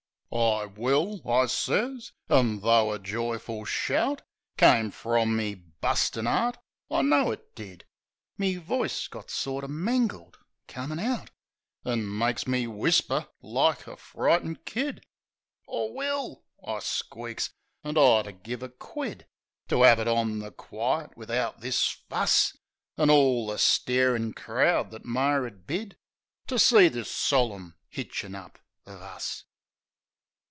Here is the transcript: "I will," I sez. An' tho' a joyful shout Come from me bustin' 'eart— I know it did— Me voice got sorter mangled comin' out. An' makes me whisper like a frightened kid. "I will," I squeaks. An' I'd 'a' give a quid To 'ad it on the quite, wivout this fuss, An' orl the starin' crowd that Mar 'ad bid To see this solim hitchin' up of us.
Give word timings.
"I 0.33 0.65
will," 0.67 1.27
I 1.29 1.47
sez. 1.47 2.13
An' 2.29 2.61
tho' 2.61 2.93
a 2.93 2.99
joyful 2.99 3.65
shout 3.65 4.21
Come 4.55 4.91
from 4.91 5.35
me 5.35 5.55
bustin' 5.55 6.25
'eart— 6.25 6.57
I 6.89 7.01
know 7.01 7.31
it 7.31 7.53
did— 7.53 7.83
Me 8.37 8.55
voice 8.55 9.09
got 9.09 9.29
sorter 9.29 9.67
mangled 9.67 10.37
comin' 10.69 10.99
out. 11.01 11.31
An' 11.83 12.17
makes 12.17 12.47
me 12.47 12.65
whisper 12.65 13.27
like 13.41 13.87
a 13.87 13.97
frightened 13.97 14.63
kid. 14.63 15.05
"I 15.67 15.89
will," 15.91 16.45
I 16.65 16.79
squeaks. 16.79 17.49
An' 17.83 17.97
I'd 17.97 18.25
'a' 18.25 18.31
give 18.31 18.63
a 18.63 18.69
quid 18.69 19.27
To 19.67 19.83
'ad 19.83 19.99
it 19.99 20.07
on 20.07 20.39
the 20.39 20.51
quite, 20.51 21.17
wivout 21.17 21.59
this 21.59 21.81
fuss, 22.09 22.55
An' 22.97 23.09
orl 23.09 23.47
the 23.47 23.57
starin' 23.57 24.31
crowd 24.31 24.91
that 24.91 25.03
Mar 25.03 25.45
'ad 25.45 25.67
bid 25.67 25.97
To 26.47 26.57
see 26.57 26.87
this 26.87 27.11
solim 27.11 27.73
hitchin' 27.89 28.33
up 28.33 28.59
of 28.85 29.01
us. 29.01 29.43